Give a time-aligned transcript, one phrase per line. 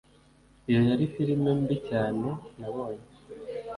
[0.69, 2.27] Iyo yari firime mbi cyane
[2.59, 3.07] nabonye